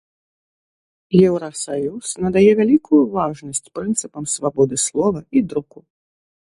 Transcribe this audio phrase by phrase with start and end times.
[1.27, 5.79] Еўрасаюз надае вялікую важнасць прынцыпам свабоды слова і друку.